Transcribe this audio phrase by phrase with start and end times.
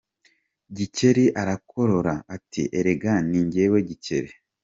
[0.75, 4.31] Gikeli arakorora, ati “Erega ni jye Gikeli.